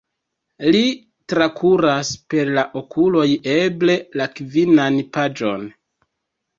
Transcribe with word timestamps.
Li 0.75 0.79
trakuras 1.33 2.11
per 2.35 2.51
la 2.57 2.65
okuloj 2.83 3.29
eble 3.59 4.01
la 4.19 4.31
kvinan 4.37 5.03
paĝon. 5.17 5.75